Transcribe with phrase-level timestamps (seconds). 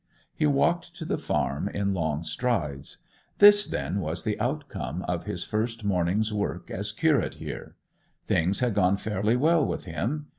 [0.33, 2.97] He walked to the farm in long strides.
[3.37, 7.75] This, then, was the outcome of his first morning's work as curate here.
[8.25, 10.25] Things had gone fairly well with him.